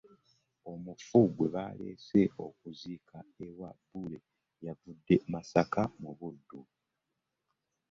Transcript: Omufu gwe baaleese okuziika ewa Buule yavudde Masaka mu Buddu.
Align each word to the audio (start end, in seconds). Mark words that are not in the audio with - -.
Omufu 0.71 1.19
gwe 1.35 1.47
baaleese 1.55 2.21
okuziika 2.45 3.17
ewa 3.47 3.69
Buule 3.87 4.19
yavudde 4.65 5.15
Masaka 5.31 5.83
mu 6.01 6.11
Buddu. 6.17 6.61